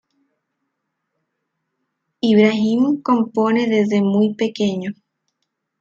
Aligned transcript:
Ibrahim 2.23 2.97
compone 3.03 3.67
desde 3.67 4.01
muy 4.01 4.33
pequeño. 4.33 4.93